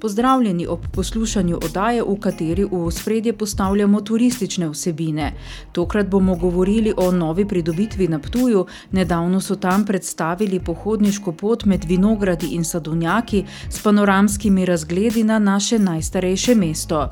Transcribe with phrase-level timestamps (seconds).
[0.00, 5.32] Pozdravljeni ob poslušanju oddaje, v kateri v spredje postavljamo turistične vsebine.
[5.72, 8.66] Tokrat bomo govorili o novi pridobitvi na Ptuju.
[8.90, 15.78] Nedavno so tam predstavili pohodniško pot med vinogradi in sadovnjaki s panoramskimi razgledi na naše
[15.78, 17.08] najstarejše mesto.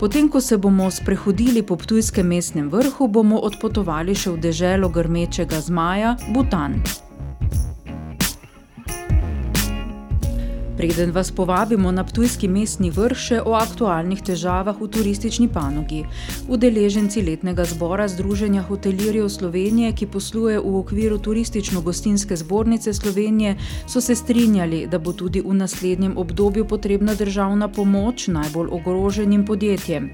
[0.00, 5.60] Potem, ko se bomo sprehodili po Ptujskem mestnem vrhu, bomo odpotovali še v deželo grmečega
[5.60, 7.09] zmaja Butan.
[10.80, 16.06] Preden vas povabimo na Ptujski mestni vrh še o aktualnih težavah v turistični panogi.
[16.48, 24.16] Udeleženci letnega zbora Združenja hotelirjev Slovenije, ki posluje v okviru Turistično-gostinske zbornice Slovenije, so se
[24.16, 30.08] strinjali, da bo tudi v naslednjem obdobju potrebna državna pomoč najbolj ogroženim podjetjem.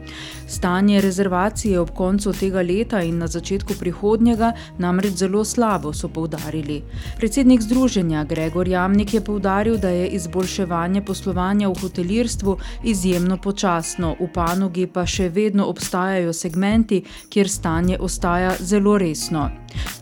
[0.50, 4.50] Stanje rezervacije ob koncu tega leta in na začetku prihodnjega
[4.82, 6.82] namreč zelo slabo, so poudarili.
[7.22, 14.16] Predsednik združenja Gregor Jamnik je poudaril, da je izboljšanje reševanje poslovanja v hotelirstvu izjemno počasno,
[14.20, 19.50] v panogi pa še vedno obstajajo segmenti, kjer stanje ostaja zelo resno.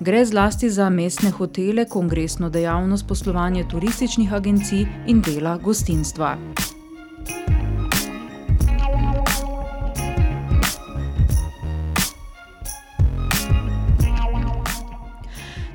[0.00, 6.36] Gre zlasti za mestne hotele, kongresno dejavnost, poslovanje turističnih agencij in dela gostinstva.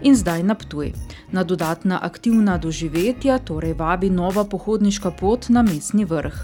[0.01, 0.93] In zdaj naptuj.
[1.31, 6.35] Na dodatna aktivna doživetja torej vabi nova pohodniška pot na mestni vrh.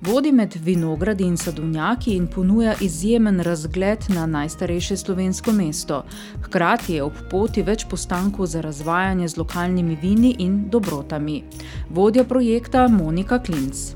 [0.00, 6.04] Vodi med vinogradi in sadovnjaki in ponuja izjemen razgled na najstarejše slovensko mesto.
[6.42, 11.42] Hkrati je ob poti več postankov za razvajanje z lokalnimi vini in dobrotami.
[11.90, 13.94] Vodja projekta Monika Klinc.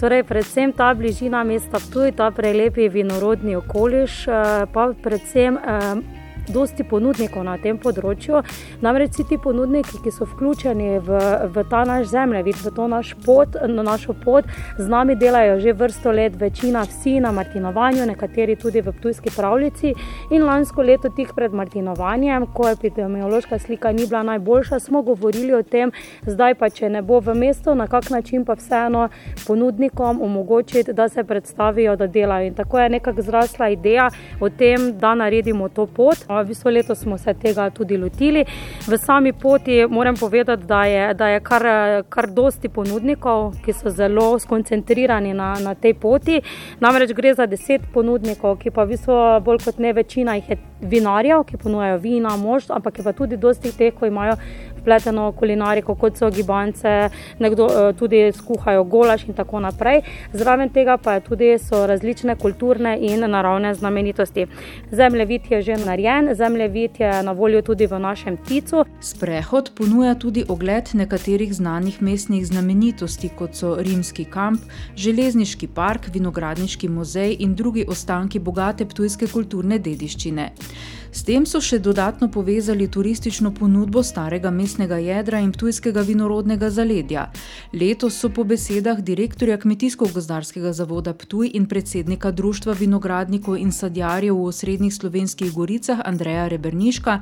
[0.00, 6.84] Torej, predvsem ta bližina mesta Ptuj, ta prelepi vinorodni okoliš, eh, pa predvsem eh, dosti
[6.84, 8.42] ponudnikov na tem področju.
[8.84, 11.20] Namreč vsi ti ponudniki, ki so vključeni v,
[11.54, 14.44] v ta naš zemljevid, v to naš pot, na našo pot,
[14.78, 19.94] z nami delajo že vrsto let, večina vsi na Martinovanju, nekateri tudi v Ptujski pravljici.
[20.30, 25.62] In lansko leto, tik pred Martinovanjem, ko epidemiološka slika ni bila najboljša, smo govorili o
[25.62, 25.92] tem,
[26.26, 29.08] zdaj pa če ne bo v mestu, na kak način pa vseeno
[29.46, 32.46] ponudnikom omogočiti, da se predstavijo, da delajo.
[32.46, 36.26] In tako je nekako zrasla ideja o tem, da naredimo to pot.
[36.42, 38.44] V bistvu letos smo se tega tudi lotili.
[38.86, 41.62] V sami poti moram povedati, da je, da je kar,
[42.08, 46.40] kar dosti ponudnikov, ki so zelo skoncentrirani na, na tej poti.
[46.80, 50.58] Namreč gre za deset ponudnikov, ki pa v bistvu bolj kot ne večina jih je
[50.80, 54.36] vinarjev, ki ponujajo vina, mož, ampak je pa tudi dosti teh, ki imajo
[54.86, 56.94] spleteno kulinariko, kot so gibance,
[57.42, 60.04] nekdo eh, tudi skuhajo golaž in tako naprej.
[60.32, 64.46] Zraven tega pa tudi so različne kulturne in naravne znamenitosti.
[64.90, 68.84] Zemljevid je že narejen, zemljevid je na voljo tudi v našem ticu.
[69.00, 74.60] Sprehod ponuja tudi ogled nekaterih znanih mestnih znamenitosti, kot so Rimski kamp,
[74.96, 80.50] Železniški park, Vinogradniški muzej in drugi ostanki bogate ptujske kulturne dediščine.
[81.16, 87.22] S tem so še dodatno povezali turistično ponudbo starega mestnega jedra in tujskega vinorodnega zaledja.
[87.72, 94.50] Letos so po besedah direktorja Kmetijsko-gozdarskega zavoda Ptuj in predsednika Društva vinogradnikov in sadjarjev v
[94.50, 97.14] osrednjih slovenskih goricah Andreja Reberniška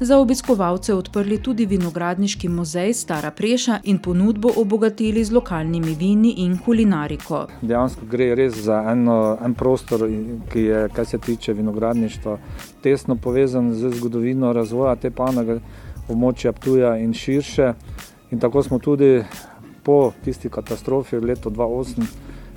[0.00, 6.58] za obiskovalce odprli tudi vinogradniški muzej Stara Preša in ponudbo obogatili z lokalnimi vini in
[6.60, 7.46] kulinariko.
[7.62, 10.04] Dejansko gre res za eno, en prostor,
[10.52, 12.38] ki je, kar se tiče vinogradništva,
[12.84, 15.60] tesno povezan povezan z zgodovino razvoja te panoge,
[16.10, 17.68] območja Ptuja in širše.
[18.30, 19.22] In tako smo tudi
[19.86, 22.08] po tisti katastrofi v letu 2008,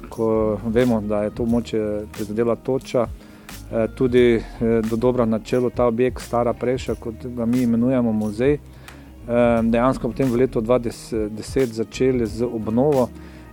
[0.09, 1.83] ko vemo, da je to območje
[2.15, 7.61] prizadela toča, eh, tudi eh, do dobra načelo ta objekt Stara Preša, kot ga mi
[7.61, 8.53] imenujemo muzej.
[8.53, 13.09] Eh, dejansko potem v letu 2010 začeli z obnovo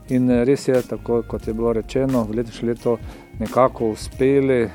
[0.08, 2.99] in res je, tako kot je bilo rečeno, v letošnjem letu
[3.38, 4.69] nekako uspeli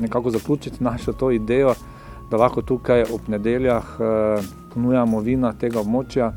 [0.00, 1.74] nekako zaključiti našo to idejo,
[2.30, 4.42] da lahko tukaj ob nedeljah eh,
[4.74, 6.32] ponujamo vina tega območja.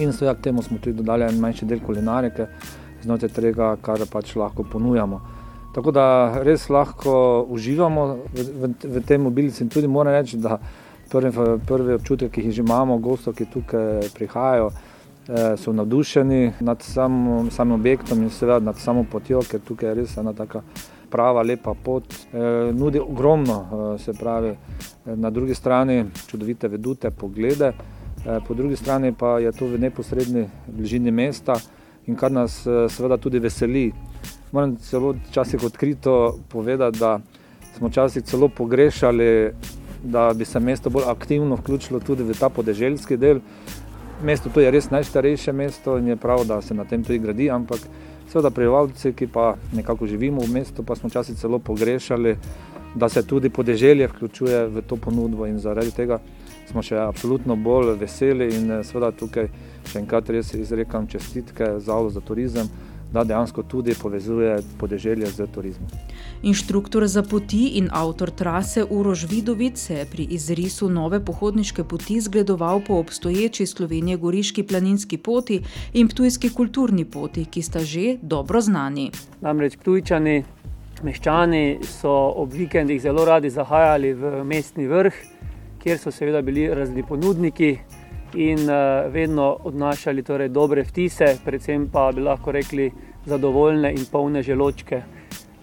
[0.00, 2.46] In seveda k temu smo tudi dodali en manjši del kulinarike,
[3.02, 5.20] znotraj tega, kar pač lahko ponujamo.
[5.74, 6.06] Tako da
[6.44, 10.58] res lahko uživamo v, v, v tem mobilici in tudi moram reči, da
[11.12, 14.91] prvi, prvi občutek, ki jih že imamo, gostov, ki tukaj prihajajo, eh,
[15.56, 20.16] so navdušeni nad samim, samim objektom in seveda nad samo potjo, ker tukaj je res
[20.16, 20.62] ena taka
[21.10, 22.04] prava, lepa pot.
[22.32, 24.56] Eh, nudi ogromno, eh, se pravi,
[25.04, 27.72] na drugi strani čudovite vedute, poglede,
[28.48, 31.56] po drugi strani pa je to v neposrednji bližini mesta
[32.06, 33.92] in kar nas seveda tudi veseli.
[34.52, 37.18] Moram celo včasih odkrito povedati, da
[37.78, 39.50] smo včasih celo pogrešali,
[40.04, 43.40] da bi se mesto bolj aktivno vključilo tudi v ta podeželjski del.
[44.22, 47.50] Mesto to je res najstarejše mesto in je prav, da se na tem tudi gradi,
[47.50, 47.80] ampak
[48.30, 52.36] seveda prebivalci, ki pa nekako živimo v mestu, pa smo včasih celo pogrešali,
[52.94, 56.20] da se tudi podeželje vključuje v to ponudbo in zaradi tega
[56.70, 59.48] smo še absolutno bolj veseli in seveda tukaj
[59.90, 62.68] še enkrat res izrekam čestitke Zavodu za turizem,
[63.12, 65.88] da dejansko tudi povezuje podeželje z turizmom.
[66.42, 72.20] Inštruktor za poti in avtor trase Urož Vidovic se je pri izrisu nove pohodniške poti
[72.20, 75.62] zgledoval po obstoječi Slovenije goriški planinski poti
[75.92, 79.10] in ptujski kulturni poti, ki sta že dobro znani.
[79.40, 80.44] Namreč ptujčani,
[81.02, 85.12] meščani so ob vikendih zelo radi zahajali v mestni vrh,
[85.82, 87.76] kjer so seveda bili razni ponudniki
[88.34, 92.90] in uh, vedno odnašali torej dobre vtise, predvsem pa bi lahko rekli
[93.26, 95.02] zadovoljne in polne želočke.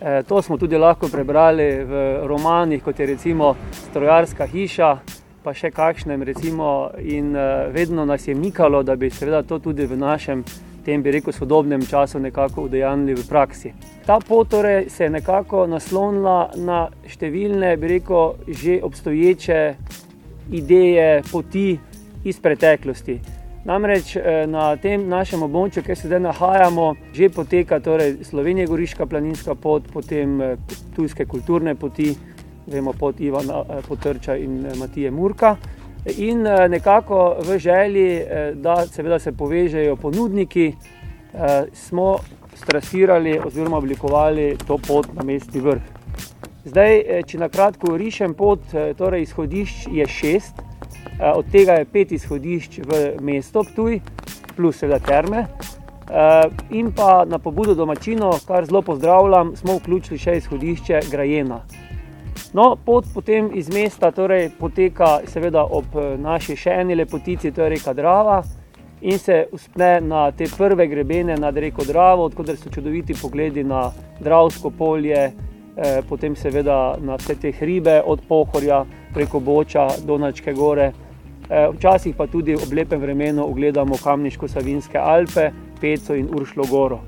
[0.01, 4.97] E, to smo tudi lahko prebrali v romanih, kot je recimo Strojarska hiša,
[5.43, 6.23] pa še kakšnem.
[6.23, 9.09] Recimo, in uh, vedno nas je mikalo, da bi
[9.47, 10.43] to tudi v našem,
[10.85, 13.73] tem bi rekel, sodobnem času nekako udejanili v praksi.
[14.05, 19.75] Ta pot torej se je nekako naslonila na številne, bi rekel, že obstoječe
[20.51, 21.79] ideje, poti,
[22.23, 23.19] iz preteklosti.
[23.65, 29.05] Namreč eh, na tem našem območju, kjer se zdaj nahajamo, že poteka torej Slovenija, Goriška
[29.05, 30.55] planinska pot, potem eh,
[30.95, 32.13] tujske kulturne poti,
[32.71, 35.57] vemo pot Ivana eh, Potrča in Matije Murka.
[36.17, 38.21] In nekako v želji,
[38.63, 40.71] da seveda se povežejo ponudniki,
[41.73, 42.15] smo
[42.55, 45.81] strasirali oziroma oblikovali to pot na mestni vrh.
[46.65, 48.63] Zdaj, če na kratko rišem pot,
[48.97, 50.63] torej izhodišč je šest,
[51.35, 53.99] od tega je pet izhodišč v mesto Ptuj,
[54.55, 55.47] plus seveda terme.
[56.09, 61.61] Eh, in pa na pobudo domačino, kar zelo pozdravljam, smo vključili še izhodišče Grajena.
[62.53, 67.61] No, pot potem iz mesta torej poteka seveda ob eh, naši še eni lepotici, to
[67.61, 68.41] je reka Drava,
[69.01, 73.91] in se uspne na te prve grebene nad reko Dravo, odkuder so čudoviti pogledi na
[74.19, 75.29] Dravsko polje,
[76.09, 80.91] potem seveda na vse te hribe od Pohorja preko Boča do Načke gore.
[81.49, 85.49] Eh, včasih pa tudi ob lepem vremenu ogledamo Kamniško-Savinske Alpe,
[85.81, 86.99] Peco in Uršlo Goro.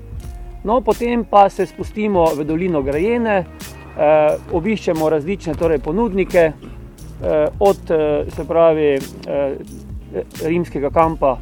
[0.64, 7.78] No, potem pa se spustimo v dolino Grajene, eh, obiščemo različne torej, ponudnike, eh, od
[8.36, 8.98] se pravi
[10.44, 11.38] rimskega kampa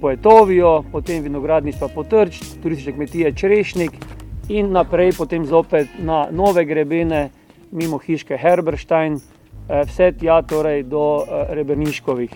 [0.00, 3.92] Poetovijo, potem vinogradništva Potrč, turistične kmetije Črešnik
[4.48, 7.30] in naprej potem zopet na nove grebene
[7.70, 9.20] mimo hiške Herberstein,
[9.68, 12.32] Eh, vse tja torej do eh, Rebrniškovih.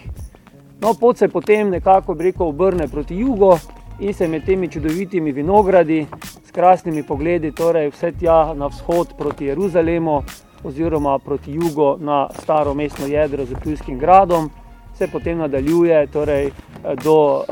[0.81, 3.58] No, pot se potem nekako rekel, obrne proti jugu
[4.00, 6.06] in se med temi čudovitimi vinogradi
[6.44, 10.23] s krasnimi pogledi, torej vse tja na vzhod proti Jeruzalemu
[10.64, 14.50] oziroma proti jugu na staro mestno jedro z Tujskim gradom,
[14.94, 17.44] se potem nadaljuje torej, eh, do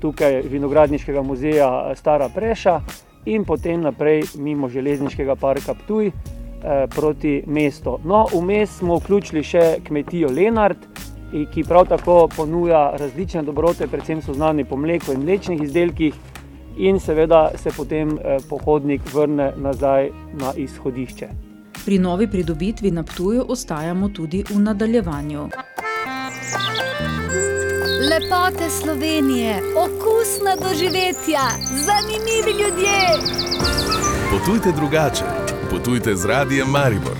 [0.00, 2.80] tukaj vinogradniškega muzeja Stara Preša
[3.24, 6.12] in potem naprej mimo železniškega parka Ptuj,
[6.64, 7.98] Eh, proti mestu.
[8.04, 10.76] No, vmes smo vključili še kmetijo Lenart,
[11.52, 16.14] ki prav tako ponuja različne dobrote, predvsem so znani po mleku in mlečnih izdelkih,
[16.76, 21.28] in seveda se potem eh, pohodnik vrne nazaj na izhodišče.
[21.84, 25.48] Pri novi pridobitvi na Ptuju ostajamo tudi v nadaljevanju.
[28.20, 31.40] Lepote Slovenije, okusna doživetja,
[31.86, 32.98] zanimivi ljudje.
[34.30, 35.24] Potujte drugače
[35.70, 37.16] potujte z radijem Maribor.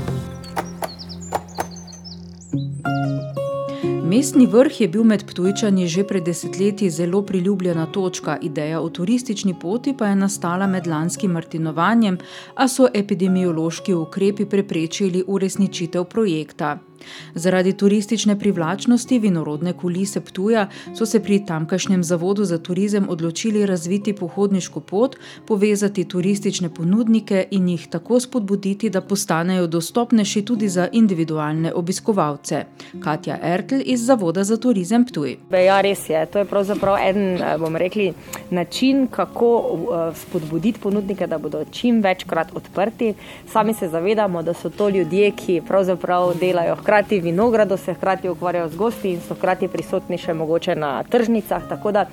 [4.05, 9.55] Mestni vrh je bil med Ptujčani že pred desetletji zelo priljubljena točka, ideja o turistični
[9.61, 12.19] poti pa je nastala med lanskim martinovanjem,
[12.55, 16.79] a so epidemiološki ukrepi preprečili uresničitev projekta.
[17.35, 24.13] Zaradi turistične privlačnosti vinorodne kulise Ptuja so se pri tamkajšnjem zavodu za turizem odločili razviti
[24.13, 25.17] pohodniško pot,
[25.47, 32.65] povezati turistične ponudnike in jih tako spodbuditi, da postanejo dostopnejši tudi za individualne obiskovalce.
[33.01, 35.37] Katja Ertl iz Zavoda za turizem Ptuj.
[35.51, 36.27] Ja, res je.
[36.27, 38.13] To je pravzaprav en, bomo rekli,
[38.51, 39.51] način, kako
[40.15, 43.15] spodbuditi ponudnike, da bodo čim večkrat odprti.
[43.47, 46.90] Sami se zavedamo, da so to ljudje, ki pravzaprav delajo hkrati
[47.21, 51.69] vinogrado, se hkrati ukvarjajo z gosti in so hkrati prisotni še mogoče na tržnicah.
[51.69, 52.07] Tako da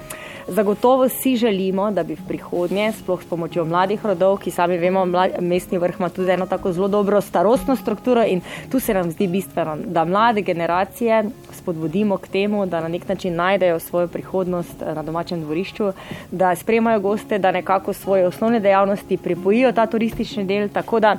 [0.48, 5.06] zagotovo si želimo, da bi v prihodnje, sploh s pomočjo mladih rodov, ki sami vemo,
[5.39, 9.27] mestni vrh ima tudi eno tako zelo dobro starostno strukturo in tu se nam zdi
[9.27, 15.04] bistveno, da mlade generacije spodbudimo k temu, da na nek način najdejo svojo prihodnost na
[15.04, 15.92] domačem dvorišču,
[16.32, 20.70] da spremajo goste, da nekako svoje osnovne dejavnosti pripojijo ta turistični del.
[20.70, 21.18] Tako da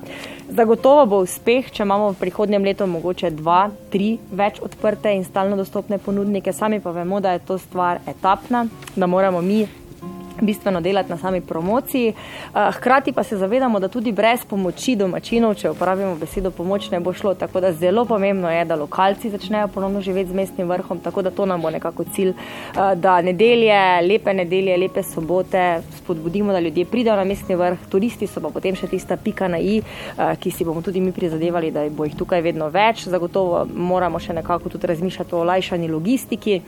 [0.48, 5.56] zagotovo bo uspeh, če imamo v prihodnjem letu mogoče dva, tri več odprte in stalno
[5.56, 6.52] dostopne ponudnike.
[6.52, 8.66] Sami pa vemo, da je to stvar etapna,
[8.96, 9.68] da moramo mi
[10.40, 12.14] bistveno delati na sami promociji.
[12.54, 17.12] Hkrati pa se zavedamo, da tudi brez pomoči domačinov, če uporabimo besedo pomoč, ne bo
[17.12, 17.34] šlo.
[17.34, 21.30] Tako da zelo pomembno je, da lokalci začnejo ponovno živeti z mestnim vrhom, tako da
[21.30, 22.32] to nam bo nekako cilj,
[22.96, 23.78] da nedelje,
[24.08, 28.76] lepe nedelje, lepe sobote spodbudimo, da ljudje pridejo na mestni vrh, turisti so pa potem
[28.76, 29.80] še tista pika na i,
[30.40, 33.06] ki si bomo tudi mi prizadevali, da bo jih tukaj vedno več.
[33.08, 36.60] Zagotovo moramo še nekako tudi razmišljati o olajšani logistiki.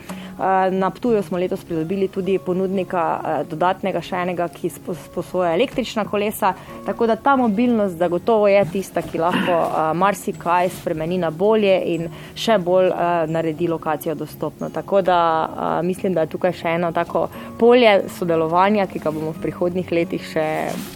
[0.73, 3.05] Na Ptuju smo letos pridobili tudi ponudnika
[3.51, 3.60] dodatnega
[4.03, 6.55] še enega, ki sposoja električna kolesa.
[6.87, 12.09] Tako da ta mobilnost zagotovo je tista, ki lahko uh, marsikaj spremeni na bolje in
[12.35, 14.71] še bolj uh, naredi lokacijo dostopno.
[14.71, 19.33] Tako da uh, mislim, da je tukaj še eno tako polje sodelovanja, ki ga bomo
[19.33, 20.47] v prihodnih letih še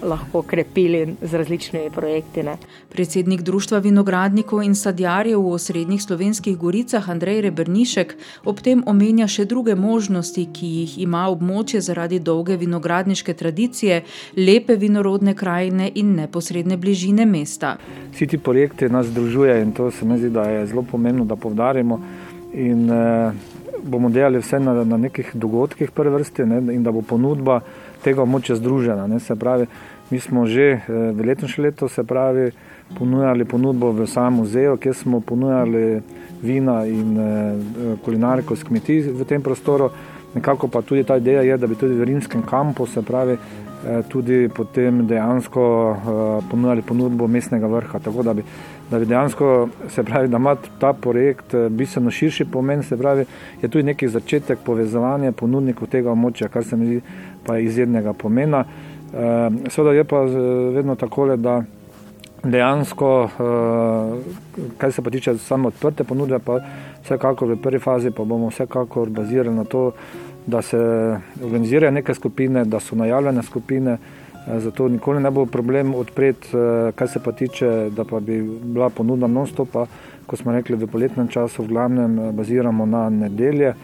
[0.02, 2.42] lahko krepili z različnimi projekti.
[2.42, 2.56] Ne.
[2.94, 9.44] Predsednik Društva vinogradnikov in sadjarjev v osrednjih slovenskih goricah Andrej Rebrnišek ob tem omenja še
[9.48, 14.02] druge možnosti, ki jih ima območje zaradi dolge vinogradniške tradicije,
[14.36, 17.76] lepe vinorodne krajine in neposredne bližine mesta.
[18.12, 21.36] Vsi ti projekti nas združujejo in to se mi zdi, da je zelo pomembno, da
[21.36, 22.00] povdarimo.
[22.54, 23.32] In eh,
[23.82, 27.60] bomo delali vse na, na nekih dogodkih prve vrste ne, in da bo ponudba
[28.04, 29.06] tega območja združena.
[29.06, 29.66] Ne, se pravi,
[30.10, 30.80] mi smo že eh,
[31.12, 31.88] v letošnjem letu
[32.98, 36.02] ponujali ponudbo v samem muzeju, kjer smo ponujali
[36.42, 39.90] vina in eh, kulinariko s kmetij v tem prostoru.
[40.34, 44.02] Nekako pa tudi ta ideja je, da bi tudi v rimskem kampu, se pravi, eh,
[44.08, 47.98] tudi potem dejansko eh, ponudili ponudbo mestnega vrha.
[47.98, 48.42] Tako da bi,
[48.90, 53.24] da bi dejansko, se pravi, da ima ta projekt eh, bistveno širši pomen, se pravi,
[53.62, 57.00] je tudi neki začetek povezovanja ponudnikov tega območja, kar se mi zdi
[57.46, 58.64] pa izjednega pomena.
[59.70, 60.24] Seveda je pa
[60.74, 61.60] vedno takole, da
[62.42, 63.10] dejansko,
[64.78, 66.58] kar se pa tiče samo odprte ponudbe, pa
[67.04, 69.92] vsekakor v prvi fazi pa bomo vsekakor bazirali na to,
[70.46, 70.78] da se
[71.44, 73.98] organizirajo neke skupine, da so najavljene skupine,
[74.46, 76.48] zato nikoli ne bo problem odpreti,
[76.94, 79.86] kar se pa tiče, da pa bi bila ponudna non-stopa,
[80.26, 83.74] ko smo rekli v poletnem času, v glavnem baziramo na nedelje,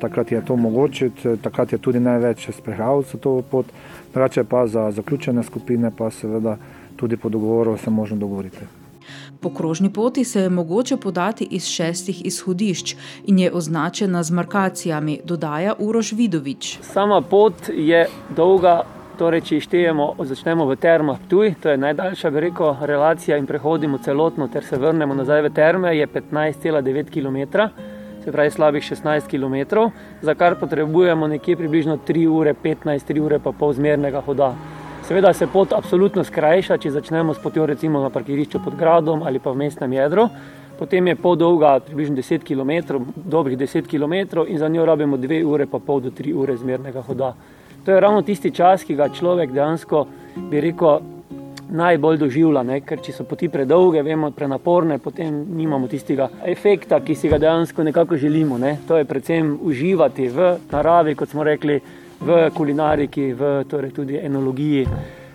[0.00, 1.10] takrat je to mogoče,
[1.42, 3.66] takrat je tudi največ sprehajalcev to pot,
[4.12, 6.56] drugače pa za zaključene skupine pa seveda
[6.96, 8.79] tudi po dogovoru se možno dogovoriti.
[9.40, 15.20] Po krožni poti se je mogoče podati iz šestih izhodišč in je označena z markacijami,
[15.24, 16.78] dodaja Uroš Vidovič.
[16.82, 18.06] Sama pot je
[18.36, 18.82] dolga,
[19.18, 24.48] torej če štejemo, začnemo v termah Ptuj, to je najdaljša veriko relacija in prehodimo celotno
[24.48, 27.64] ter se vrnemo nazaj v terme, je 15,9 km,
[28.24, 29.88] se pravi slabih 16 km,
[30.22, 34.52] za kar potrebujemo nekje približno 3 ure, 15, 3 ure pa pol zmernega hoda.
[35.10, 39.40] Seveda se pot absolutno skrajša, če začnemo s potjo recimo na parkirišču pod gradom ali
[39.42, 40.28] pa v mestnem jedru.
[40.78, 45.40] Potem je pot dolga približno 10 km, dobrih 10 km in za njo rabimo 2
[45.42, 47.32] ure pa pol do 3 ure zmernega hoda.
[47.84, 50.04] To je ravno tisti čas, ki ga človek dejansko,
[50.46, 51.00] bi rekel,
[51.70, 52.78] najbolj doživlja, ne?
[52.86, 57.82] ker če so poti predolge, vemo, prenaporne, potem nimamo tistega efekta, ki si ga dejansko
[57.82, 58.58] nekako želimo.
[58.62, 58.76] Ne?
[58.86, 61.80] To je predvsem uživati v naravi, kot smo rekli,
[62.20, 64.86] v kulinariki, v torej tudi enologiji.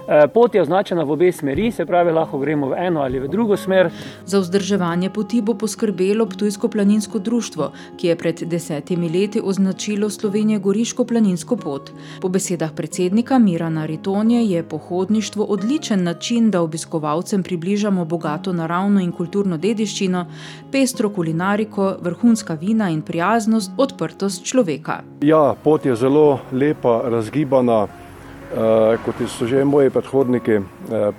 [0.07, 3.27] Eh, pot je označena v obe smeri, se pravi, lahko gremo v eno ali v
[3.27, 3.89] drugo smer.
[4.25, 10.59] Za vzdrževanje poti bo poskrbelo Ptujsko planinsko društvo, ki je pred desetimi leti označilo Slovenijo
[10.59, 11.89] Goriško planinsko pot.
[12.21, 19.11] Po besedah predsednika Mirana Ritonje je pohodništvo odličen način, da obiskovalcem približamo bogato naravno in
[19.11, 20.25] kulturno dediščino,
[20.71, 25.01] pestro kulinariko, vrhunska vina in prijaznost, odprtost človeka.
[25.21, 28.04] Ja, pot je zelo lepa, razgibana.
[28.45, 30.65] Uh, kot so že moji predhodniki uh,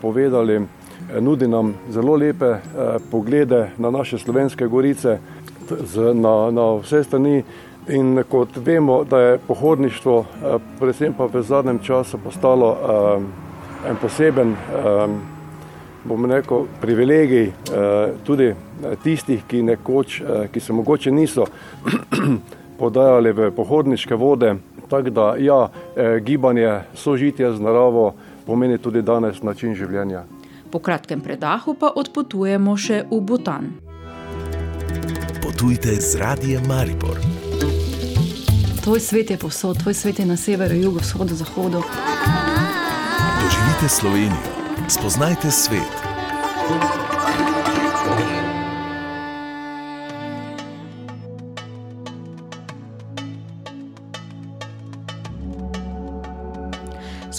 [0.01, 0.63] povedali,
[1.21, 2.61] nudi nam zelo lepe eh,
[3.11, 5.19] poglede na naše slovenske gorice,
[6.15, 7.43] na, na vse strani.
[7.89, 13.97] In kot vemo, da je pohodništvo, eh, predvsem pa v zadnjem času, postalo eh, en
[13.97, 15.09] poseben, eh,
[16.05, 17.53] bomo rekel, privilegij eh,
[18.25, 18.55] tudi
[19.03, 21.47] tistih, ki, nekoč, eh, ki se mogoče niso
[22.81, 24.57] podajali v pohodniške vode.
[24.89, 28.15] Tako da, ja, eh, gibanje, sožitje z naravo
[28.47, 30.25] pomeni tudi danes način življenja.
[30.71, 33.73] Po kratkem predahu pa odpotujemo še v Butan.
[35.43, 37.19] Potujte z radijem Maribor.
[38.87, 41.83] Tvoj svet je povsod, tvoj svet je na severu, jugu, vzhodu, zahodu.
[43.43, 44.39] Doživite Slovenijo,
[44.89, 47.06] spoznajte svet.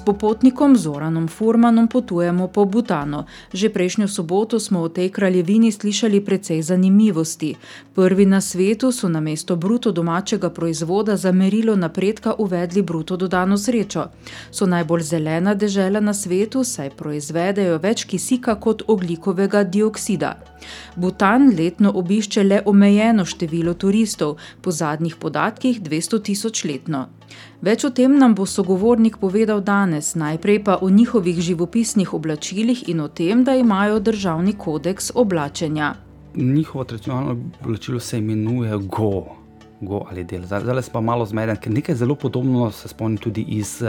[0.07, 3.25] Popotnikom Zoranom Furmanom potujemo po Butanu.
[3.51, 7.55] Že prejšnjo soboto smo o tej kraljevini slišali precej zanimivosti.
[7.91, 13.57] Prvi na svetu so na mesto bruto domačega proizvoda za merilo napredka uvedli bruto dodano
[13.57, 14.07] srečo.
[14.51, 20.37] So najbolj zelena dežela na svetu, saj proizvedejo več kisika kot oglikovega dioksida.
[20.95, 27.16] Butan letno obišče le omejeno število turistov, po zadnjih podatkih 200 tisoč letno.
[27.61, 33.01] Več o tem nam bo sogovornik povedal danes, najprej pa o njihovih živopisnih oblačilih in
[33.01, 35.95] o tem, da imajo državni kodeks oblačenja.
[36.35, 39.25] Njihovo tradicionalno oblačilo se imenuje Go.
[39.81, 40.45] Go ali del.
[40.45, 43.81] Zdaj sem pa malo zmeden, ker nekaj zelo podobno se spomnim tudi iz,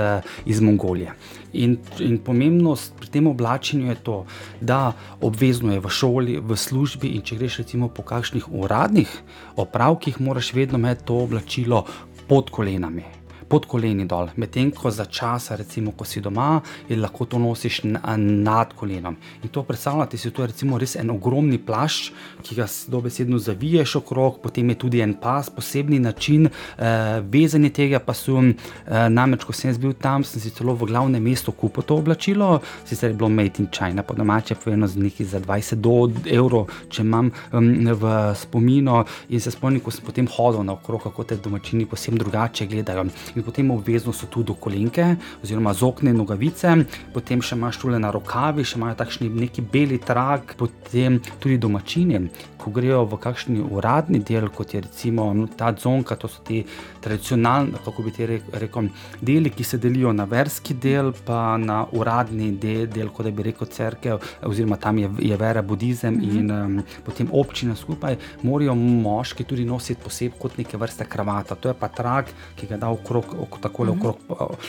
[0.44, 1.12] iz Mongolije.
[1.52, 4.16] In, in pomembnost pri tem oblačenju je to,
[4.60, 9.12] da obvezno je v šoli, v službi in če greš recimo po kakšnih uradnih
[9.56, 11.84] opravkih, moraš vedno imeti to oblačilo
[12.28, 13.18] pod kolenami
[13.48, 18.74] pod koleni dol, medtem ko za čas, recimo, ko si doma, lahko to nosiš nad
[18.76, 19.16] kolenom.
[19.42, 22.12] In to predstavljate si, to je recimo res en ogromni plašč,
[22.44, 27.98] ki ga dobesedno zaviješ okrog, potem je tudi en pas, posebni način eh, vezanja tega
[27.98, 28.38] pasu.
[28.38, 32.60] Eh, namreč, ko sem bil tam, sem si celo v glavnem mestu kupil to oblačilo,
[32.84, 36.68] sicer je bilo Made in China, po domače povedano z neki za 20 do evrov,
[36.92, 39.04] če imam um, v spominu.
[39.28, 43.44] In se spomnim, ko sem potem hodil naokrog, kako te domačini posebno drugače gledajo in
[43.46, 46.74] potem obvezno so tudi kolenke, oziroma zokne nogavice,
[47.14, 52.26] potem še imaš tole na rokavi, še imajo takšni neki beli trak, potem tudi domačini,
[52.58, 56.64] ko grejo v kakšni uradni del, kot je recimo no, ta zonka, to so ti
[57.00, 58.88] tradicionalni, kako bi ti rekel,
[59.20, 63.66] deli, ki se delijo na verski del, pa na uradni del, del kot bi rekel
[63.66, 66.38] crkev, oziroma tam je, je vera, budizem mm -hmm.
[66.38, 71.54] in um, potem občina skupaj, morajo moški tudi nositi posebej kot neke vrste kravata.
[71.54, 73.98] To je pa trak, ki ga da okrog ok, takole Mhm.
[73.98, 74.16] okrog,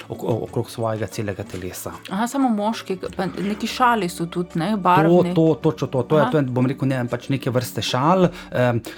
[0.09, 1.91] okrog, okrog svojega celega telesa.
[2.09, 2.97] Aha, samo moški,
[3.41, 5.33] neki šali so tudi, ne, To, barvni.
[5.35, 6.31] to, točno to, to je, Aha.
[6.31, 8.27] to je, bom rekel, ne, pač neke vrste šal.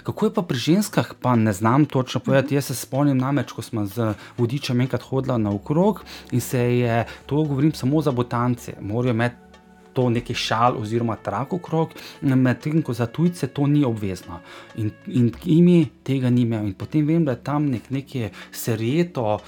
[0.04, 2.56] Kako je pa pri ženskah, pa ne znam točno povedati.
[2.56, 7.44] Jaz se spomnim namreč, ko smo z vodičem enkrat hodila naokrog in se je, to
[7.44, 9.52] govorim samo za botance, morajo imeti
[9.94, 14.40] to neki šal oziroma trak okrog, medtem ko za tujce to ni obvezno.
[14.76, 16.72] In, in imi tega ni imel.
[16.72, 19.40] In potem vem, da je tam nek, neki serjeto.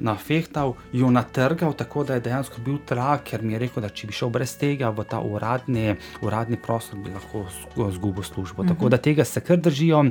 [0.00, 4.08] Nafehtal, jo natrgal, tako da je dejansko bil trak, ker mi je rekel, da če
[4.08, 7.44] bi šel brez tega v ta uradni, uradni prostor, bi lahko
[7.88, 8.62] izgubil službo.
[8.62, 8.74] Mm -hmm.
[8.74, 10.04] Tako da tega se kar držijo.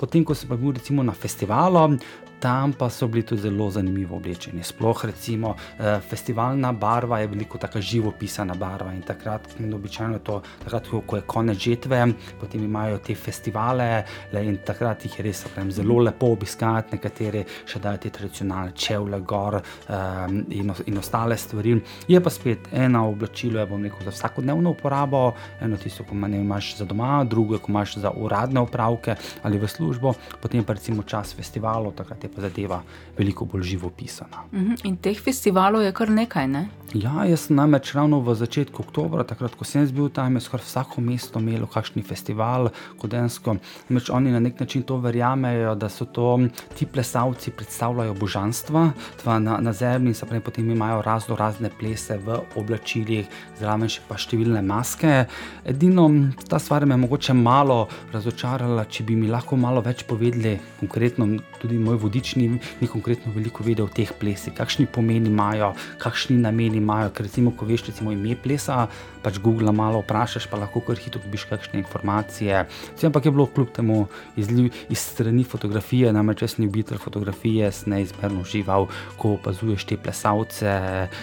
[0.00, 1.98] Potem, ko sem bil recimo na festivalu,
[2.40, 4.62] tam pa so bili tudi zelo zanimivo oblečeni.
[4.62, 10.88] Sploh recimo eh, festivalna barva je veliko tako živopisana barva in takrat, je to takrat,
[11.06, 12.06] ko je konec žetve,
[12.40, 17.44] potem imajo te festivale le, in takrat jih je res pravim, zelo lepo obiskati, nekateri
[17.66, 21.76] še dajo te tradicionalne čevlje gor um, in, in ostale stvari.
[22.08, 26.76] Je pa spet ena oblačilo, je bom rekel, za vsakodnevno uporabo, eno tisto, ko imaš
[26.80, 31.34] za doma, drugo, ko imaš za uradne opravke ali v službo, potem pa recimo čas
[31.36, 32.82] festivalov, takrat je pa zadeva
[33.18, 34.44] veliko bolj živopisana.
[34.52, 36.68] Mhm, In teh festivalov je kar nekaj, ne?
[36.94, 40.64] Ja, jaz sem namreč ravno v začetku oktobra, takrat, ko sem bil tam, je skoraj
[40.66, 43.56] vsako mesto imelo kakšen festival, kodensko.
[43.88, 46.40] Namreč oni na nek način to verjamejo, da so to
[46.78, 48.90] ti plesalci predstavljajo božanstva
[49.38, 53.28] na, na zemlji in se pravi, potem imajo razno razne plese v oblačilih,
[53.60, 55.26] zraven še pa številne maske.
[55.64, 56.08] Edino
[56.48, 61.28] ta stvar me je mogoče malo razočarala, če bi mi lahko malo več povedali, konkretno
[61.60, 65.70] tudi moj voditelj Vodič ni, ni konkretno veliko vedel o teh plesih, kakšni pomeni imajo,
[66.02, 67.08] kakšni nameni imajo.
[67.16, 68.90] Ker recimo, ko veš recimo ime plesa,
[69.24, 72.66] pač Google malo vprašaš, pa lahko kar hitro dobiš kakšne informacije.
[72.92, 73.96] Vse ampak je bilo kljub temu
[74.36, 79.96] izliv iz strani fotografije, namreč jaz sem ljubitelj fotografije, sem neizmerno užival, ko opazuješ te
[79.96, 80.76] plesalce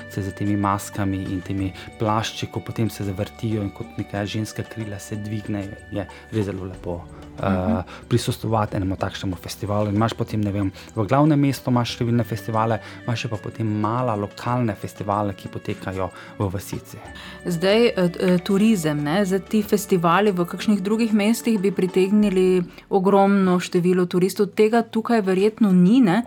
[0.09, 1.69] se z temi maskami in temi
[2.01, 5.77] plašči, ko potem se zavrtijo in kot neka ženska krila se dvignejo.
[5.93, 7.03] Je res zelo lepo.
[7.37, 9.91] Uh, prisostovati enemu takšnemu festivalu.
[9.93, 14.73] Imáš potem, ne vem, v glavnem mestu imaš številne festivale, imaš pa potem mala lokalne
[14.73, 16.97] festivale, ki potekajo v vasici.
[17.45, 24.09] Zdaj, eh, turizem, ne, za ti festivali v kakšnih drugih mestih bi pritegnili ogromno število
[24.09, 26.01] turistov, tega tukaj verjetno ni.
[26.01, 26.23] Ne.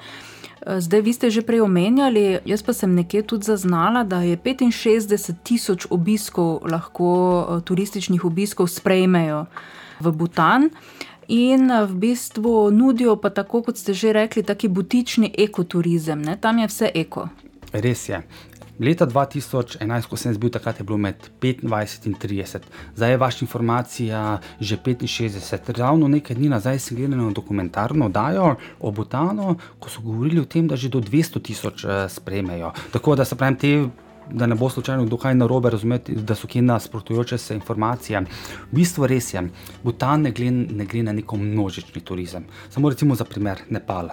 [0.60, 5.40] Zdaj, vi ste že prej omenjali, jaz pa sem nekje tudi zaznala, da je 65
[5.42, 9.46] tisoč obiskov, lahko turističnih obiskov, sprejmejo
[10.00, 10.70] v Butan.
[11.30, 16.34] In v bistvu nudijo pa tako, kot ste že rekli, taki butični ekoturizem, ne?
[16.34, 17.28] tam je vse eko.
[17.70, 18.18] Res je.
[18.80, 22.64] Leta 2011, ko sem bil takrat, je bilo med 25 in 30,
[22.96, 25.76] zdaj je vaša informacija že 65.
[25.76, 30.66] Ravno nekaj dni nazaj sem gledal dokumentarno oddajo o Butanu, ko so govorili o tem,
[30.66, 32.72] da že do 200 tisoč sprejmejo.
[32.90, 33.88] Tako da se pravim, te.
[34.32, 38.20] Da ne bo slučajno kdo kaj narobe razumeti, da so kje nasprotujoče se informacije.
[38.70, 39.42] V bistvu res je,
[39.82, 42.44] Butan ne gre, ne gre na neko množični turizem.
[42.70, 44.08] Samo recimo za primer Nepal.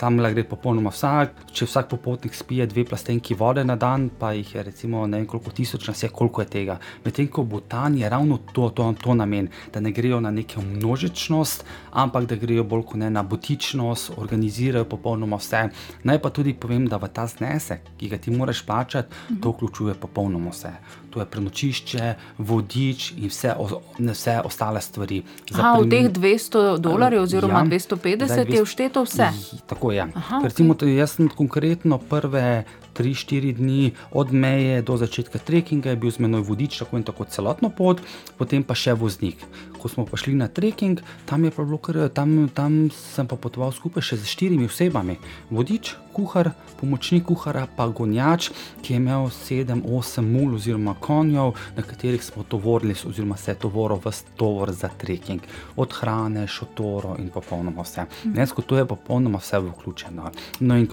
[0.00, 4.54] Tam gre popolnoma vsak, če vsak popotnik spije dve plastenki vode na dan, pa jih
[4.54, 6.78] je recimo ne vem koliko tisoč na vse, koliko je tega.
[7.04, 11.66] Medtem ko Butan je ravno to, to, to namen, da ne grejo na neko množičnost,
[11.92, 15.66] ampak da grejo bolj kot ne na butičnost, organizirajo popolnoma vse.
[16.08, 19.98] Naj pa tudi povem, da v ta znesek, ki ga ti moraš plačati, to vključuje
[20.00, 20.72] popolnoma vse.
[21.10, 23.54] To je prenočišče, vodič in vse,
[23.98, 25.22] vse ostale stvari.
[25.54, 29.30] Aha, v teh 200 dolarjev oziroma ja, 250 je všteto vse.
[29.66, 30.06] Tako je.
[30.14, 30.94] Aha, Recimo, okay.
[30.94, 32.62] Jaz sem konkretno prve
[33.00, 37.24] 3-4 dni od meje do začetka trekkinga, je bil z menoj vodič, tako in tako
[37.24, 38.04] celotno pot,
[38.36, 39.40] potem pa še voznik.
[39.80, 44.20] Ko smo pa šli na trekking, tam, kar, tam, tam sem pa potoval skupaj še
[44.20, 45.16] z štirimi osebami.
[45.48, 48.50] Vodič, kuhar, pomočnik kuhara, pa gonjač,
[48.82, 54.00] ki je imel 7-8 mul oziroma konjev, na katerih smo tovorili, oziroma se je tovoril
[54.04, 55.40] v tovor za trekking.
[55.76, 58.06] Od hrane, šotoro in popolnoma vse.
[58.24, 60.30] Dejansko to je popolnoma vse vključeno.
[60.60, 60.88] No in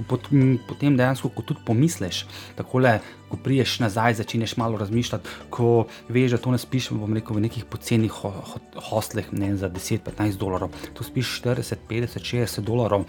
[0.67, 1.65] potem dejansko, ko tudi
[1.97, 2.99] pomisliš, takole.
[3.29, 7.65] Ko priješ nazaj, začneš malo razmišljati, ko veš, da to ne spiš rekel, v nekih
[7.65, 10.69] pocenih ho ho hostlih ne, za 10-15 dolarjev.
[10.93, 13.03] Tu spiš 40, 50, 60 dolarjev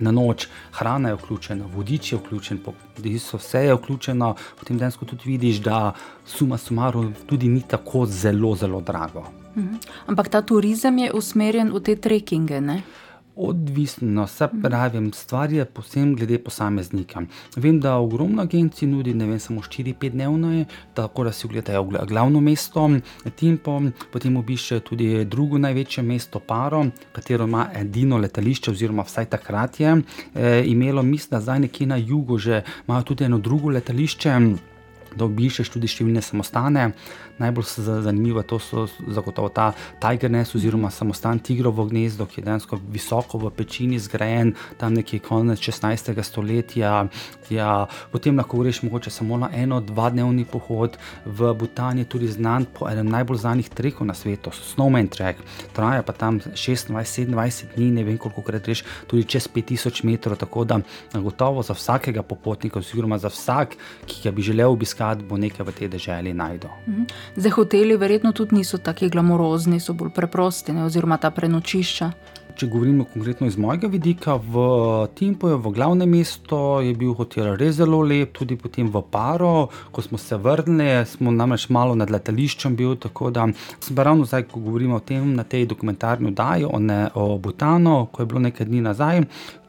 [0.00, 2.58] na noč, hrana je vključena, vodič je vključen,
[3.32, 5.94] vse je vključeno, potem dejansko tudi vidiš, da
[6.26, 9.24] suma sumaru tudi ni tako zelo, zelo drago.
[9.56, 9.74] Mhm.
[10.06, 12.60] Ampak ta turizem je usmerjen v te trekkinge.
[12.60, 12.82] Ne?
[13.36, 17.22] Odvisno, se pravi, stvar je posebno glede posameznika.
[17.56, 22.40] Vem, da ogromno agencij nudi, ne vem, samo 4-5 dnevno, tako da si ogledajo glavno
[22.40, 22.90] mesto,
[23.36, 23.80] Timpo,
[24.12, 29.96] potem obiščejo tudi drugo največje mesto, Paro, katero ima edino letališče, oziroma vsaj takrat je
[30.34, 34.38] e, imelo, mislim, da zdaj nekje na jugu že imajo tudi eno drugo letališče.
[35.14, 36.88] Da obiščeš tudi številne samostane.
[37.38, 37.64] Najbolj
[38.02, 43.38] zanimivo to so zagotovo ta Tiger Nest oziroma samostan Tigrovo gnezdo, ki je dejansko visoko
[43.38, 46.22] v pečini zgrajen, tam nekje konec 16.
[46.22, 47.06] stoletja.
[47.50, 52.28] Ja, potem lahko greš mogoče samo na eno, dva dnevni pohod v Butan, je tudi
[52.30, 55.42] znan po enem najbolj znanih trekov na svetu, Snowman Trek.
[55.72, 60.64] Traja pa tam 26-27 dni, ne vem koliko krat greš, tudi čez 5000 metrov, tako
[60.64, 60.80] da
[61.12, 65.72] gotovo za vsakega popotnika oziroma za vsak, ki ga bi želel obiskati, bo nekaj v
[65.72, 66.70] tej deželi najdel.
[67.36, 72.12] Zdaj, hoteli verjetno tudi niso tako glamorozni, so bolj preprosti, ne, oziroma ta prenočišča.
[72.54, 74.60] Če govorimo konkretno iz mojega vidika, v
[75.18, 80.04] Timpoju, v glavnem mestu, je bil hotel res zelo lep, tudi potem v Paro, ko
[80.04, 82.94] smo se vrnili, smo namreč malo nad letališčem bil.
[83.02, 83.48] Tako da
[83.82, 86.78] sem ravno zdaj, ko govorimo o tem, na tej dokumentarni oddaji o,
[87.24, 89.24] o Butanu, ko je bilo nekaj dni nazaj,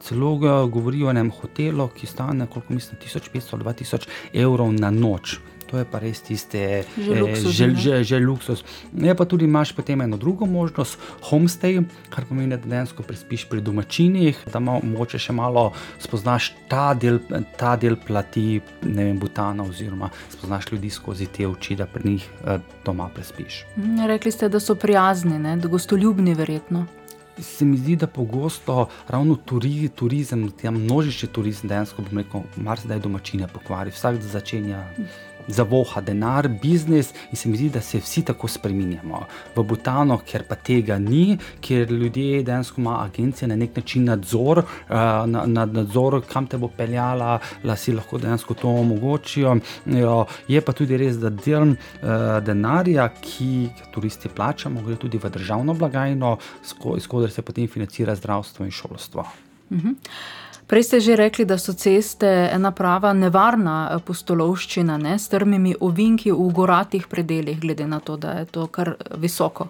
[0.06, 0.36] celo
[0.70, 4.06] govorijo o enem hotelu, ki stane, koliko mislim, 1500-2000
[4.46, 5.40] evrov na noč.
[5.66, 7.50] To je pa res tiste, že luksus.
[7.50, 8.62] Že, že, že luksus.
[8.94, 10.98] Je pa tudi imaš potem eno drugo možnost,
[11.30, 17.18] homestay, kar pomeni, da dejansko prespiš pri domačinih, da moče še malo spoznaš ta del,
[17.58, 22.28] ta del plati, ne vem, Butana, oziroma spoznaš ljudi skozi te oči, da pri njih
[22.84, 23.64] doma prespiš.
[24.06, 25.56] Rekli ste, da so prijazni, ne?
[25.56, 26.86] da gostoljubni, verjetno.
[27.38, 33.48] Se mi zdi, da pogosto ravno turi, turizem, množični turizem, dejansko bom rekel, marsikdaj domačine
[33.52, 34.84] pokvari, vsak začenja
[35.48, 39.20] zavoha denar, biznis in se mi zdi, da se vsi tako spremenjamo.
[39.56, 44.58] V Butano, ker pa tega ni, ker ljudje dejansko ima agencija na nek način nadzor,
[44.58, 49.56] uh, nad na, nadzor, kam te bo peljala, da si lahko dejansko to omogočijo.
[49.86, 51.76] Jo, je pa tudi res, da del uh,
[52.44, 56.36] denarja, ki ga turisti plačamo, gre tudi v državno blagajno,
[56.96, 59.26] iz katere se potem financira zdravstvo in šolstvo.
[59.70, 59.94] Uh -huh.
[60.66, 66.32] Prej ste že rekli, da so ceste ena prava nevarna postolovščina, ne, s trmimi ovinki
[66.32, 69.68] v goratih predeljih, glede na to, da je to kar visoko.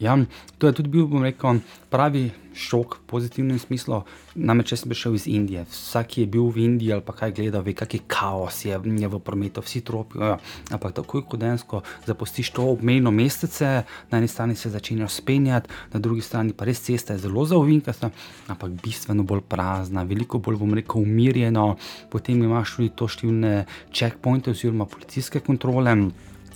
[0.00, 0.14] Ja,
[0.58, 1.58] to je tudi bil, bom rekel,
[1.90, 4.04] pravi šok v pozitivnem smislu.
[4.38, 7.34] Namreč, če sem prišel iz Indije, vsak, ki je bil v Indiji ali pa kaj
[7.34, 10.22] gledal, ve, kakšen kaos je, je v prometu, vsi tropijo.
[10.22, 10.36] Ja.
[10.74, 15.98] Ampak takoj, ko dejansko zapustiš to obmejno mestece, na eni strani se začenjaš spenjati, na
[16.02, 18.12] drugi strani pa res cesta je zelo zauvinkasta,
[18.46, 21.74] ampak bistveno bolj prazna, veliko bolj, bom rekel, umirjeno.
[22.10, 25.98] Potem imaš tudi to številne checkpointe oziroma policijske kontrole.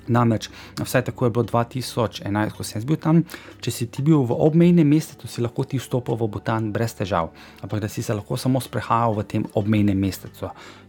[0.08, 0.48] Namreč,
[0.80, 3.22] vsaj tako je bilo 2011, ko sem bil tam.
[3.62, 7.30] Če si ti bil v obmejnem mestu, si lahko ti vstopil v Butan brez težav,
[7.62, 10.30] ampak da si se lahko samo sprehajal v tem obmejnem mestu.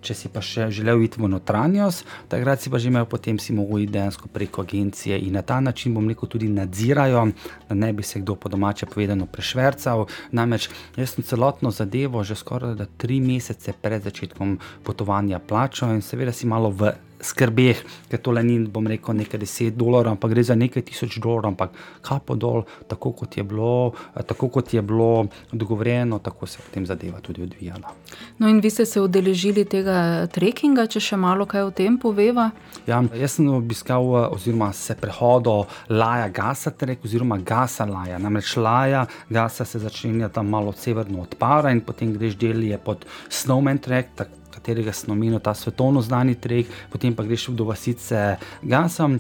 [0.04, 3.54] Če si pa še želel iti v notranjost, takrat si pa že imel potem si
[3.56, 7.30] mogel iti dejansko preko agencije in na ta način, bom rekel, tudi nadzirajo,
[7.70, 10.08] da ne bi se kdo po domače povedano prešvercal.
[10.32, 16.32] Namreč, jaz sem celotno zadevo že skoraj tri mesece pred začetkom potovanja plačal in seveda
[16.32, 16.92] si malo v
[17.24, 17.82] skrbeh,
[18.12, 21.78] ker tole ni, bom rekel, nekaj deset dolarjev, ampak gre za nekaj tisoč dolarjev, ampak
[22.06, 23.94] kapo dol, tako kot je bilo,
[24.28, 27.94] tako kot je bilo dogovorjeno, tako se je potem zadeva tudi odvijala.
[28.38, 32.50] No, in vi ste se udeležili tega trekkinga, če še malo kaj o tem poveva?
[32.88, 38.20] Ja, jaz sem obiskal, oziroma se prehodil Laja Gasa, trek, oziroma Gasa Laja.
[38.20, 42.78] Namreč Laja Gasa se začenja tam malo severno od Para in potem greš del je
[42.78, 44.43] pod Snowman Trek.
[44.54, 49.20] Katerega sem omenil, ta svetovno znani trek, potem pa greš do vasice Gasam.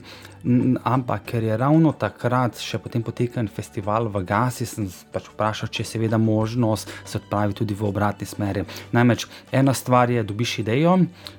[0.83, 5.85] Ampak ker je ravno takrat še potem potekal festival v Gasi, sem pač vprašal, če
[5.85, 8.65] je seveda možnost se odpraviti tudi v obratni smeri.
[8.91, 9.23] Namreč
[9.55, 10.97] ena stvar je, dobiš idejo,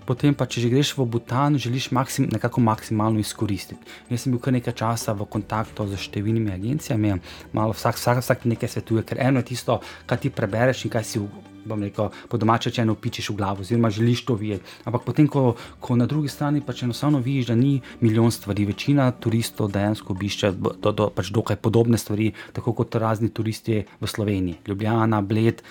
[0.09, 3.85] potem pa če že greš v Butan, želiš maksim, nekako maksimalno izkoristiti.
[4.09, 7.19] Jaz sem bil kar nekaj časa v kontaktu z številnimi agencijami,
[7.53, 11.05] malo vsak, vsak, vsak nekaj svetuje, ker eno je tisto, kar ti prebereš in kaj
[11.05, 14.65] si v bom rekel, po domače če eno pičeš v glavo, oziroma želiš to videti.
[14.85, 19.11] Ampak potem, ko, ko na drugi strani pač enostavno vidiš, da ni milijon stvari, večina
[19.13, 24.61] turistov dejansko obišče do, do, pač dokaj podobne stvari, tako kot razni turisti v Sloveniji,
[24.69, 25.63] Ljubljana, Bled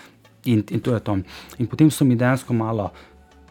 [0.46, 1.18] in, in to je to.
[1.60, 2.92] In potem so mi dejansko malo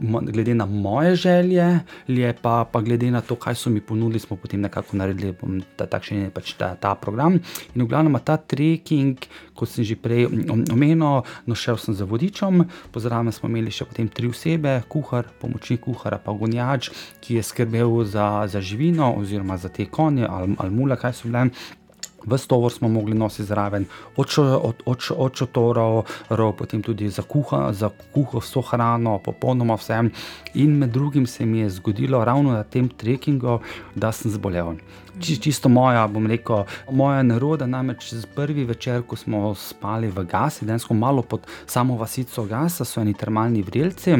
[0.00, 4.36] glede na moje želje, je pa, pa glede na to, kaj so mi ponudili, smo
[4.36, 5.34] potem nekako naredili
[5.76, 7.38] ta, takšen, pač ta, ta program.
[7.74, 9.18] In v glavnem ta trekking,
[9.54, 10.26] kot sem že prej
[10.72, 15.84] omenil, no šel sem za vodičom, pozdravljen smo imeli še potem tri osebe, kuhar, pomočnik
[15.86, 20.70] kuhara, pa gonjač, ki je skrbel za, za živino oziroma za te konje ali, ali
[20.70, 21.50] mule, kaj so bile.
[22.26, 23.84] V stovor smo mogli nositi zraven,
[24.16, 26.04] od šotorov,
[26.58, 30.02] potem tudi za kuha, za kuho, vso hrano, popolnoma vse.
[30.54, 33.58] In med drugim se mi je zgodilo ravno na tem trekkingu,
[33.94, 34.74] da sem zbolel.
[35.20, 40.64] Čisto moja, bom rekel, moja neroda, namreč z prvi večer, ko smo spali v Gasi,
[40.64, 44.16] dejansko malo pod samo vasico Gasa, so eni termalni vrelci.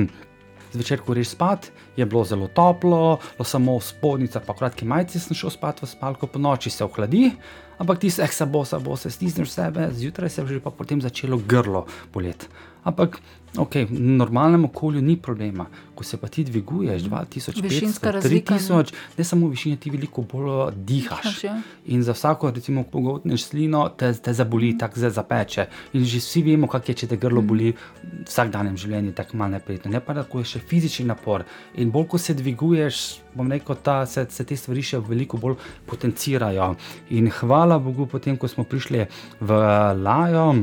[0.72, 5.50] Zvečer, ko greš spat, je bilo zelo toplo, samo spodnjica, pa kratki majci sem šel
[5.50, 7.30] spat v spalko, po noči se ohladi,
[7.78, 11.00] ampak ti se, eh, se bo, se stisneš sebe, zjutraj se je že pa potem
[11.00, 12.46] začelo grlo boleti.
[12.84, 13.20] Ampak
[13.52, 19.48] Okay, v normalnem okolju ni problema, ko se pa ti dviguješ 2500, 3000, ne samo
[19.48, 21.22] višine, ti veliko bolj dihaš.
[21.22, 21.60] dihaš ja.
[21.86, 25.66] In za vsako, recimo, pogotneš slino, te, te zaboli, tako se zapeče.
[25.92, 29.58] In že vsi vemo, kako je, če te grlo boli v vsakdanjem življenju, tako malo
[29.58, 29.92] neprijetno.
[29.92, 31.44] Ne pa da, ko je še fizični napor.
[31.76, 33.02] In bolj, ko se dviguješ,
[33.36, 36.72] bom rekel, ta, se, se te stvari še veliko bolj potencirajo.
[37.12, 39.04] In hvala Bogu, potem, ko smo prišli
[39.44, 39.66] v
[40.00, 40.54] Lajo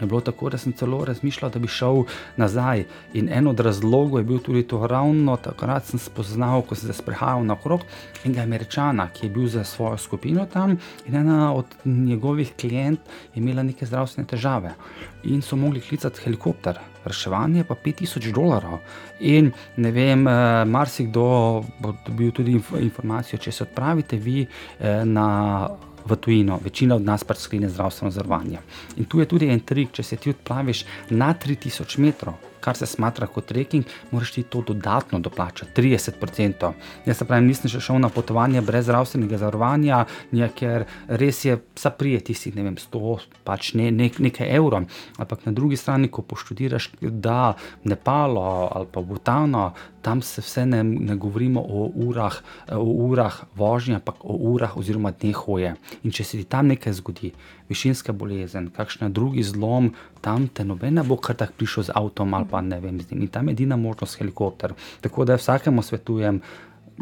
[0.00, 2.04] je bilo tako, da sem celo razmišljal, da bi šel
[2.36, 2.84] nazaj.
[3.14, 6.98] In en od razlogov je bil tudi to, ravno takrat sem spoznal, ko sem se
[7.02, 7.80] sprehajal na krog
[8.24, 10.76] enega američana, ki je bil za svojo skupino tam
[11.06, 14.74] in ena od njegovih klientov je imela neke zdravstvene težave.
[15.24, 18.78] In so mogli klicati helikopter, reševanje pa 5000 dolarjev.
[19.20, 24.46] In ne vem, eh, marsikdo bo dobil tudi informacijo, če se odpravite vi
[24.80, 25.68] eh, na
[26.04, 28.58] v tujino, večina od nas pa sklene zdravstveno zavarovanje.
[28.96, 32.86] In tu je tudi en trik, če se ti odplaviš na 3000 metrov, kar se
[32.86, 36.72] smatra kot trekking, moraš ti to dodatno doplačati, 30%.
[37.06, 41.58] Jaz se pravi, nisem še šel na potovanje brez zdravstvenega zavarovanja, ja, ker res je,
[41.78, 44.86] saprije tisti, ne vem, 100, pač ne, ne, nekaj evrov.
[45.20, 49.72] Ampak na drugi strani, ko poštudiraš, da Nepalo ali pa Butano,
[50.02, 52.36] tam se vse ne, ne govorimo o urah,
[52.70, 55.74] o urah vožnje, ampak o urah oziroma dneh hoje.
[56.02, 57.32] In če se ti tam nekaj zgodi,
[57.70, 62.34] višinska bolezen, kakšen drugi zlom, tam te noben ne bo kar tako prišel z avtom
[62.34, 63.22] ali pa ne vem, z njim.
[63.24, 64.74] In tam je edina možnost helikopter.
[65.00, 66.40] Tako da vsakemu svetujem,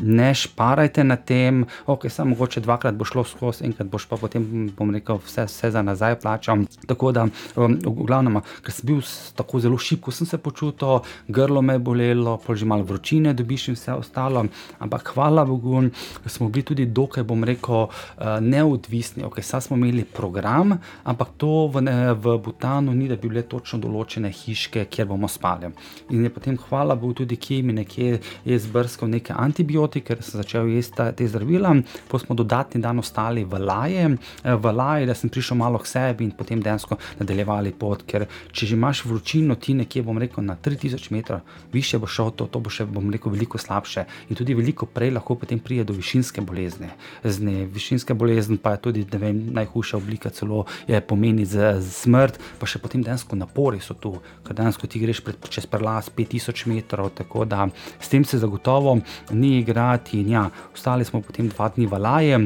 [0.03, 4.71] ne šparajte na tem, ok, samo mogoče dvakrat bo šlo skozi, enkrat boš pa potem,
[4.77, 6.65] bom rekel, vse, vse za nazaj plačal.
[6.87, 9.03] Tako da, um, v glavnem, ker sem bil
[9.37, 13.69] tako zelo šibko, sem se počutil, grlo me je bolelo, pol že malo vročine dobiš
[13.69, 14.47] in vse ostalo,
[14.79, 15.91] ampak hvala Bogu,
[16.27, 19.25] smo bili tudi dokaj, bom rekel, uh, neodvisni.
[19.25, 23.43] Ok, saj smo imeli program, ampak to v, ne, v Butanu ni, da bi bile
[23.43, 25.71] točno določene hiške, kjer bomo spali.
[26.11, 30.39] In je potem, hvala Bogu, tudi kje mi nekje je zbrskal neke antibiotike, ker sem
[30.39, 31.75] začel jesti ta- te zdravila.
[32.07, 35.87] Potem smo dodatni dan ostali v Laje, eh, v Laje, da sem prišel malo k
[35.87, 38.07] sebi in potem dejansko nadaljevali pot.
[38.07, 41.41] Ker če že imaš vročino, ti nekje, bom rekel, na 3000 metrov,
[41.73, 44.07] više bo šel, to, to bo še, bom rekel, veliko slabše.
[44.31, 46.89] In tudi veliko prej lahko potem pride do višinske bolezni.
[47.25, 52.39] Zne, višinska bolezen pa je tudi vem, najhujša oblika, celo je pomeni z, z smrt,
[52.61, 56.67] pa še potem dejansko napori so tu, ker dejansko ti greš pred, čez prelaz 5000
[56.67, 57.69] metrov, tako da
[58.01, 58.99] s tem se zagotovo
[59.31, 60.21] ni igrati.
[60.21, 62.39] In ja, ostali smo potem dva dni v Laje.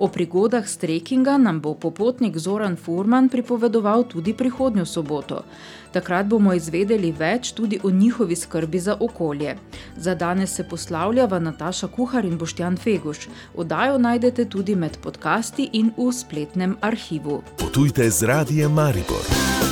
[0.00, 5.42] O prigodah s trekkinga nam bo popotnik Zoran Furman pripovedoval tudi prihodnjo soboto.
[5.92, 9.56] Takrat bomo izvedeli več tudi o njihovi skrbi za okolje.
[9.96, 13.28] Za danes se poslavljava Nataša Kuhar in Boštjan Feguš.
[13.54, 17.42] Oddajo najdete tudi med podcasti in v spletnem arhivu.
[17.58, 19.69] Potujte z radijem Maribor.